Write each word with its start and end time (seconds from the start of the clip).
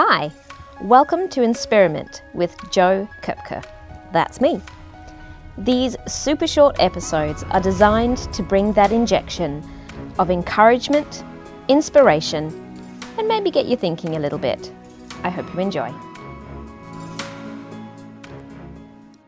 Hi, 0.00 0.30
welcome 0.80 1.28
to 1.30 1.42
Experiment 1.42 2.22
with 2.32 2.54
Joe 2.70 3.08
Kupka. 3.20 3.64
That's 4.12 4.40
me. 4.40 4.60
These 5.58 5.96
super 6.06 6.46
short 6.46 6.76
episodes 6.78 7.42
are 7.50 7.60
designed 7.60 8.18
to 8.32 8.44
bring 8.44 8.72
that 8.74 8.92
injection 8.92 9.60
of 10.20 10.30
encouragement, 10.30 11.24
inspiration, 11.66 12.44
and 13.18 13.26
maybe 13.26 13.50
get 13.50 13.66
you 13.66 13.76
thinking 13.76 14.14
a 14.14 14.20
little 14.20 14.38
bit. 14.38 14.70
I 15.24 15.30
hope 15.30 15.52
you 15.52 15.58
enjoy. 15.58 15.92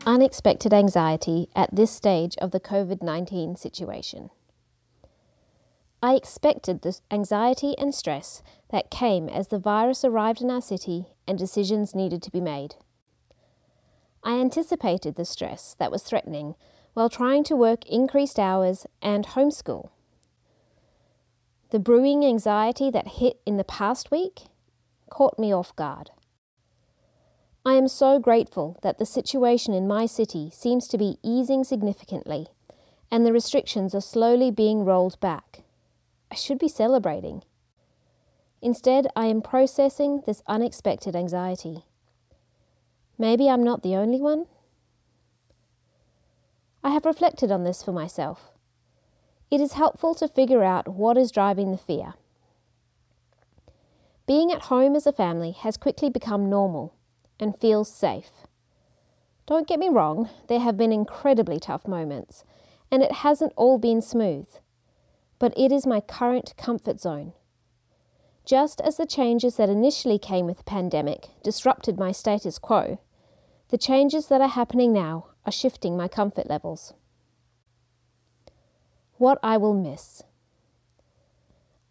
Unexpected 0.05 0.73
anxiety 0.73 1.49
at 1.53 1.75
this 1.75 1.91
stage 1.91 2.37
of 2.37 2.51
the 2.51 2.61
COVID 2.61 3.03
19 3.03 3.57
situation. 3.57 4.29
I 6.03 6.15
expected 6.15 6.81
the 6.81 6.99
anxiety 7.11 7.77
and 7.77 7.93
stress 7.93 8.41
that 8.71 8.89
came 8.89 9.29
as 9.29 9.49
the 9.49 9.59
virus 9.59 10.03
arrived 10.03 10.41
in 10.41 10.49
our 10.49 10.61
city 10.61 11.05
and 11.27 11.37
decisions 11.37 11.93
needed 11.93 12.23
to 12.23 12.31
be 12.31 12.41
made. 12.41 12.75
I 14.23 14.39
anticipated 14.39 15.15
the 15.15 15.25
stress 15.25 15.75
that 15.77 15.91
was 15.91 16.01
threatening 16.01 16.55
while 16.93 17.09
trying 17.09 17.43
to 17.45 17.55
work 17.55 17.85
increased 17.85 18.39
hours 18.39 18.87
and 19.01 19.27
homeschool. 19.27 19.89
The 21.69 21.79
brewing 21.79 22.25
anxiety 22.25 22.89
that 22.89 23.19
hit 23.19 23.39
in 23.45 23.57
the 23.57 23.63
past 23.63 24.11
week 24.11 24.41
caught 25.09 25.37
me 25.37 25.53
off 25.53 25.75
guard. 25.75 26.09
I 27.63 27.75
am 27.75 27.87
so 27.87 28.17
grateful 28.17 28.79
that 28.81 28.97
the 28.97 29.05
situation 29.05 29.75
in 29.75 29.87
my 29.87 30.07
city 30.07 30.49
seems 30.51 30.87
to 30.87 30.97
be 30.97 31.17
easing 31.21 31.63
significantly 31.63 32.47
and 33.11 33.23
the 33.23 33.33
restrictions 33.33 33.93
are 33.93 34.01
slowly 34.01 34.49
being 34.49 34.83
rolled 34.83 35.19
back. 35.19 35.63
I 36.31 36.35
should 36.35 36.59
be 36.59 36.69
celebrating. 36.69 37.43
Instead, 38.61 39.07
I 39.17 39.25
am 39.25 39.41
processing 39.41 40.23
this 40.25 40.41
unexpected 40.47 41.13
anxiety. 41.13 41.83
Maybe 43.17 43.49
I'm 43.49 43.63
not 43.63 43.83
the 43.83 43.95
only 43.95 44.21
one? 44.21 44.45
I 46.83 46.91
have 46.91 47.05
reflected 47.05 47.51
on 47.51 47.65
this 47.65 47.83
for 47.83 47.91
myself. 47.91 48.51
It 49.51 49.59
is 49.59 49.73
helpful 49.73 50.15
to 50.15 50.27
figure 50.27 50.63
out 50.63 50.87
what 50.87 51.17
is 51.17 51.31
driving 51.31 51.71
the 51.71 51.77
fear. 51.77 52.13
Being 54.25 54.53
at 54.53 54.63
home 54.63 54.95
as 54.95 55.05
a 55.05 55.11
family 55.11 55.51
has 55.51 55.75
quickly 55.75 56.09
become 56.09 56.49
normal 56.49 56.95
and 57.39 57.57
feels 57.57 57.91
safe. 57.91 58.31
Don't 59.45 59.67
get 59.67 59.79
me 59.79 59.89
wrong, 59.89 60.29
there 60.47 60.61
have 60.61 60.77
been 60.77 60.93
incredibly 60.93 61.59
tough 61.59 61.87
moments, 61.87 62.45
and 62.89 63.03
it 63.03 63.11
hasn't 63.11 63.51
all 63.57 63.77
been 63.77 64.01
smooth 64.01 64.47
but 65.41 65.57
it 65.57 65.71
is 65.71 65.87
my 65.87 65.99
current 65.99 66.53
comfort 66.55 67.01
zone. 67.01 67.33
Just 68.45 68.79
as 68.81 68.97
the 68.97 69.07
changes 69.07 69.55
that 69.55 69.69
initially 69.69 70.19
came 70.19 70.45
with 70.45 70.57
the 70.57 70.63
pandemic 70.63 71.29
disrupted 71.41 71.97
my 71.97 72.11
status 72.11 72.59
quo, 72.59 72.99
the 73.69 73.77
changes 73.77 74.27
that 74.27 74.39
are 74.39 74.49
happening 74.49 74.93
now 74.93 75.25
are 75.43 75.51
shifting 75.51 75.97
my 75.97 76.07
comfort 76.07 76.47
levels. 76.47 76.93
What 79.17 79.39
I 79.41 79.57
will 79.57 79.73
miss. 79.73 80.21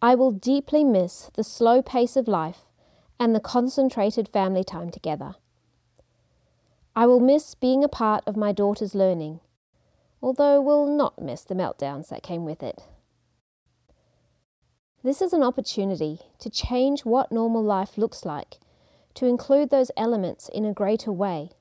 I 0.00 0.14
will 0.14 0.30
deeply 0.30 0.84
miss 0.84 1.28
the 1.34 1.42
slow 1.42 1.82
pace 1.82 2.14
of 2.14 2.28
life 2.28 2.70
and 3.18 3.34
the 3.34 3.40
concentrated 3.40 4.28
family 4.28 4.62
time 4.62 4.90
together. 4.90 5.34
I 6.94 7.06
will 7.06 7.20
miss 7.20 7.56
being 7.56 7.82
a 7.82 7.88
part 7.88 8.22
of 8.28 8.36
my 8.36 8.52
daughter's 8.52 8.94
learning, 8.94 9.40
although 10.22 10.60
will 10.60 10.86
not 10.86 11.20
miss 11.20 11.42
the 11.42 11.56
meltdowns 11.56 12.10
that 12.10 12.22
came 12.22 12.44
with 12.44 12.62
it. 12.62 12.84
This 15.02 15.22
is 15.22 15.32
an 15.32 15.42
opportunity 15.42 16.18
to 16.40 16.50
change 16.50 17.06
what 17.06 17.32
normal 17.32 17.64
life 17.64 17.96
looks 17.96 18.26
like, 18.26 18.58
to 19.14 19.26
include 19.26 19.70
those 19.70 19.90
elements 19.96 20.50
in 20.50 20.66
a 20.66 20.74
greater 20.74 21.10
way. 21.10 21.52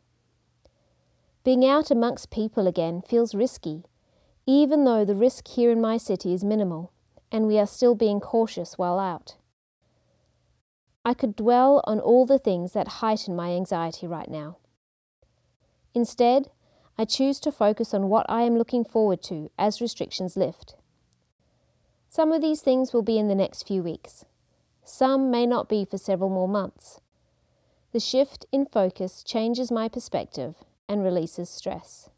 Being 1.45 1.65
out 1.65 1.89
amongst 1.89 2.31
people 2.31 2.67
again 2.67 3.01
feels 3.01 3.33
risky, 3.33 3.85
even 4.45 4.83
though 4.83 5.05
the 5.05 5.15
risk 5.15 5.47
here 5.47 5.71
in 5.71 5.79
my 5.79 5.95
city 5.95 6.33
is 6.33 6.43
minimal 6.43 6.91
and 7.31 7.47
we 7.47 7.57
are 7.57 7.67
still 7.67 7.95
being 7.95 8.19
cautious 8.19 8.77
while 8.77 8.99
out. 8.99 9.37
I 11.05 11.13
could 11.13 11.35
dwell 11.35 11.81
on 11.85 11.99
all 12.01 12.25
the 12.25 12.39
things 12.39 12.73
that 12.73 12.99
heighten 12.99 13.37
my 13.37 13.51
anxiety 13.51 14.05
right 14.05 14.29
now. 14.29 14.57
Instead, 15.93 16.51
I 16.97 17.05
choose 17.05 17.39
to 17.39 17.53
focus 17.53 17.93
on 17.93 18.09
what 18.09 18.25
I 18.27 18.41
am 18.41 18.57
looking 18.57 18.83
forward 18.83 19.23
to 19.23 19.49
as 19.57 19.79
restrictions 19.79 20.35
lift. 20.35 20.75
Some 22.11 22.31
of 22.31 22.41
these 22.41 22.61
things 22.61 22.91
will 22.91 23.03
be 23.03 23.19
in 23.19 23.27
the 23.27 23.35
next 23.35 23.67
few 23.67 23.83
weeks. 23.83 24.25
Some 24.83 25.29
may 25.29 25.45
not 25.45 25.69
be 25.69 25.85
for 25.85 25.99
several 25.99 26.31
more 26.31 26.47
months. 26.47 26.99
The 27.91 27.99
shift 27.99 28.47
in 28.51 28.65
focus 28.65 29.23
changes 29.23 29.71
my 29.71 29.87
perspective 29.87 30.55
and 30.87 31.03
releases 31.03 31.51
stress. 31.51 32.09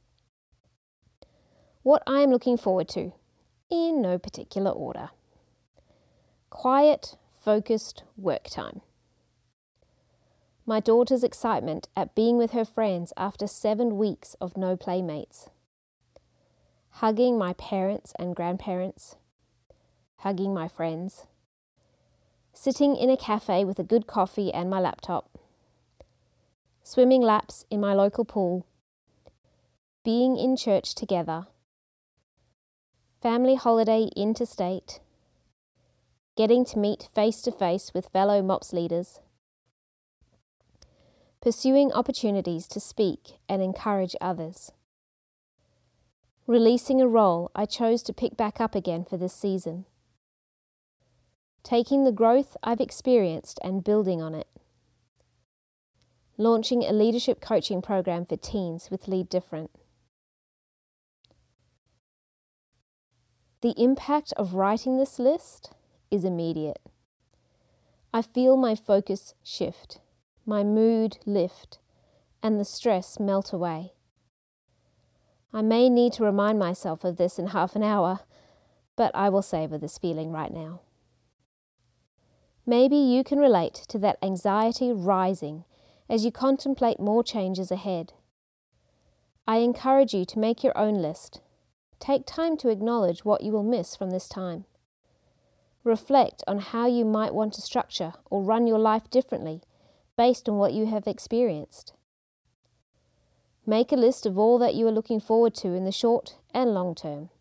What 1.83 2.03
I 2.07 2.21
am 2.21 2.31
looking 2.31 2.55
forward 2.55 2.87
to, 2.89 3.11
in 3.69 4.01
no 4.01 4.17
particular 4.17 4.71
order. 4.71 5.09
Quiet, 6.49 7.17
focused 7.41 8.03
work 8.15 8.45
time. 8.45 8.79
My 10.65 10.79
daughter's 10.79 11.23
excitement 11.23 11.89
at 11.97 12.15
being 12.15 12.37
with 12.37 12.51
her 12.51 12.65
friends 12.65 13.11
after 13.17 13.45
seven 13.45 13.97
weeks 13.97 14.35
of 14.35 14.55
no 14.55 14.77
playmates. 14.77 15.49
Hugging 17.01 17.37
my 17.37 17.51
parents 17.53 18.13
and 18.17 18.35
grandparents 18.35 19.17
hugging 20.21 20.53
my 20.53 20.67
friends, 20.67 21.25
sitting 22.53 22.95
in 22.95 23.09
a 23.09 23.17
cafe 23.17 23.65
with 23.65 23.79
a 23.79 23.83
good 23.83 24.05
coffee 24.05 24.53
and 24.53 24.69
my 24.69 24.79
laptop, 24.79 25.39
swimming 26.83 27.23
laps 27.23 27.65
in 27.71 27.79
my 27.79 27.91
local 27.91 28.23
pool, 28.23 28.67
being 30.05 30.37
in 30.37 30.55
church 30.55 30.93
together, 30.93 31.47
family 33.19 33.55
holiday 33.55 34.09
interstate, 34.15 34.99
getting 36.37 36.63
to 36.63 36.77
meet 36.77 37.09
face 37.15 37.41
to 37.41 37.51
face 37.51 37.91
with 37.91 38.09
fellow 38.09 38.43
MOPS 38.43 38.73
leaders, 38.73 39.21
pursuing 41.41 41.91
opportunities 41.93 42.67
to 42.67 42.79
speak 42.79 43.39
and 43.49 43.63
encourage 43.63 44.15
others, 44.21 44.71
releasing 46.45 47.01
a 47.01 47.07
role 47.07 47.49
I 47.55 47.65
chose 47.65 48.03
to 48.03 48.13
pick 48.13 48.37
back 48.37 48.61
up 48.61 48.75
again 48.75 49.03
for 49.03 49.17
this 49.17 49.33
season 49.33 49.85
taking 51.63 52.03
the 52.03 52.11
growth 52.11 52.57
I've 52.63 52.81
experienced 52.81 53.59
and 53.63 53.83
building 53.83 54.21
on 54.21 54.35
it. 54.35 54.47
Launching 56.37 56.83
a 56.83 56.91
leadership 56.91 57.39
coaching 57.39 57.81
program 57.81 58.25
for 58.25 58.37
teens 58.37 58.89
with 58.89 59.07
Lead 59.07 59.29
Different. 59.29 59.71
The 63.61 63.75
impact 63.77 64.33
of 64.37 64.55
writing 64.55 64.97
this 64.97 65.19
list 65.19 65.71
is 66.09 66.25
immediate. 66.25 66.79
I 68.11 68.23
feel 68.23 68.57
my 68.57 68.73
focus 68.73 69.35
shift, 69.43 69.99
my 70.45 70.63
mood 70.63 71.19
lift, 71.25 71.77
and 72.41 72.59
the 72.59 72.65
stress 72.65 73.19
melt 73.19 73.53
away. 73.53 73.93
I 75.53 75.61
may 75.61 75.89
need 75.89 76.13
to 76.13 76.23
remind 76.23 76.57
myself 76.57 77.03
of 77.03 77.17
this 77.17 77.37
in 77.37 77.47
half 77.47 77.75
an 77.75 77.83
hour, 77.83 78.21
but 78.95 79.11
I 79.13 79.29
will 79.29 79.41
savour 79.41 79.77
this 79.77 79.97
feeling 79.97 80.31
right 80.31 80.51
now. 80.51 80.81
Maybe 82.71 82.95
you 82.95 83.25
can 83.25 83.37
relate 83.37 83.73
to 83.89 83.99
that 83.99 84.17
anxiety 84.23 84.93
rising 84.93 85.65
as 86.09 86.23
you 86.23 86.31
contemplate 86.31 87.01
more 87.01 87.21
changes 87.21 87.69
ahead. 87.69 88.13
I 89.45 89.57
encourage 89.57 90.13
you 90.13 90.23
to 90.23 90.39
make 90.39 90.63
your 90.63 90.77
own 90.77 91.01
list. 91.01 91.41
Take 91.99 92.25
time 92.25 92.55
to 92.55 92.69
acknowledge 92.69 93.25
what 93.25 93.43
you 93.43 93.51
will 93.51 93.61
miss 93.61 93.97
from 93.97 94.11
this 94.11 94.29
time. 94.29 94.63
Reflect 95.83 96.45
on 96.47 96.59
how 96.59 96.87
you 96.87 97.03
might 97.03 97.33
want 97.33 97.51
to 97.55 97.61
structure 97.61 98.13
or 98.29 98.41
run 98.41 98.67
your 98.67 98.79
life 98.79 99.09
differently 99.09 99.59
based 100.15 100.47
on 100.47 100.55
what 100.55 100.71
you 100.71 100.85
have 100.85 101.07
experienced. 101.07 101.91
Make 103.65 103.91
a 103.91 103.97
list 103.97 104.25
of 104.25 104.37
all 104.37 104.57
that 104.59 104.75
you 104.75 104.87
are 104.87 104.93
looking 104.93 105.19
forward 105.19 105.55
to 105.55 105.73
in 105.73 105.83
the 105.83 105.91
short 105.91 106.37
and 106.53 106.73
long 106.73 106.95
term. 106.95 107.31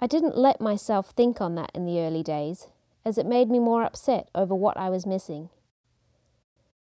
I 0.00 0.06
didn't 0.06 0.38
let 0.38 0.60
myself 0.60 1.10
think 1.10 1.40
on 1.40 1.56
that 1.56 1.72
in 1.74 1.84
the 1.84 1.98
early 1.98 2.22
days 2.22 2.68
as 3.04 3.18
it 3.18 3.26
made 3.26 3.50
me 3.50 3.58
more 3.58 3.82
upset 3.82 4.28
over 4.34 4.54
what 4.54 4.76
I 4.76 4.90
was 4.90 5.06
missing. 5.06 5.48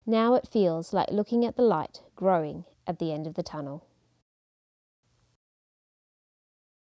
Now 0.05 0.35
it 0.35 0.49
feels 0.51 0.93
like 0.93 1.11
looking 1.11 1.45
at 1.45 1.57
the 1.57 1.63
light 1.63 2.03
growing 2.15 2.65
at 2.87 2.99
the 2.99 3.13
end 3.13 3.27
of 3.27 3.35
the 3.35 3.43
tunnel. 3.43 3.87